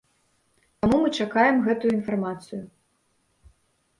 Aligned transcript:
Таму 0.85 0.97
мы 1.03 1.09
чакаем 1.25 1.57
гэтую 1.67 1.91
інфармацыю. 1.97 2.61